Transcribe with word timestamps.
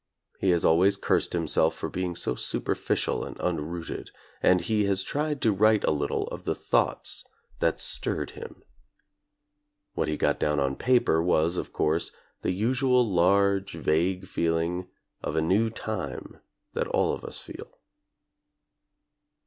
He 0.39 0.49
has 0.49 0.65
always 0.65 0.97
cursed 0.97 1.33
himself 1.33 1.75
for 1.75 1.87
being 1.87 2.15
so 2.15 2.33
superficial 2.33 3.23
and 3.23 3.37
unrooted, 3.37 4.07
and 4.41 4.59
he 4.61 4.85
has 4.85 5.03
tried 5.03 5.43
to 5.43 5.51
write 5.53 5.83
a 5.83 5.91
little 5.91 6.27
of 6.29 6.43
the 6.43 6.55
thoughts 6.55 7.23
that 7.59 7.79
stirred 7.79 8.31
him. 8.31 8.63
What 9.93 10.07
he 10.07 10.17
got 10.17 10.39
down 10.39 10.59
on 10.59 10.75
paper 10.75 11.21
was, 11.21 11.55
of 11.55 11.71
course, 11.71 12.11
the 12.41 12.49
usual 12.49 13.07
large 13.07 13.73
vague 13.75 14.25
feeling 14.25 14.87
of 15.21 15.35
a 15.35 15.39
new 15.41 15.69
time 15.69 16.39
that 16.73 16.87
all 16.87 17.13
of 17.13 17.23
us 17.23 17.37
feel. 17.37 17.77